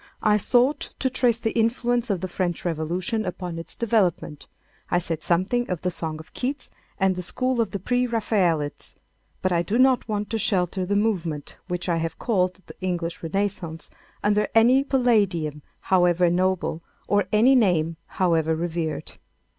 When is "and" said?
6.99-7.15